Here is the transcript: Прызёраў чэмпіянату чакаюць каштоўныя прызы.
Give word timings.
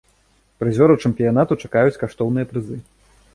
Прызёраў 0.61 0.97
чэмпіянату 1.09 1.59
чакаюць 1.67 1.99
каштоўныя 2.05 2.49
прызы. 2.55 2.81